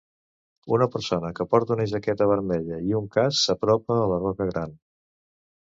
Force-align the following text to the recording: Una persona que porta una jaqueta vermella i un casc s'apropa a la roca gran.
Una 0.77 0.87
persona 0.95 1.29
que 1.39 1.47
porta 1.51 1.77
una 1.77 1.85
jaqueta 1.93 2.29
vermella 2.33 2.81
i 2.89 2.99
un 3.03 3.07
casc 3.19 3.45
s'apropa 3.45 4.01
a 4.07 4.11
la 4.15 4.21
roca 4.27 4.51
gran. 4.55 4.77